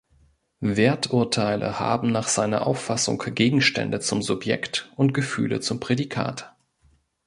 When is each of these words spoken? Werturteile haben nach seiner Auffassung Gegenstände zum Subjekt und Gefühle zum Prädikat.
Werturteile 0.65 1.79
haben 1.79 2.11
nach 2.11 2.27
seiner 2.27 2.65
Auffassung 2.65 3.19
Gegenstände 3.19 3.99
zum 3.99 4.23
Subjekt 4.23 4.91
und 4.95 5.13
Gefühle 5.13 5.59
zum 5.59 5.79
Prädikat. 5.79 6.55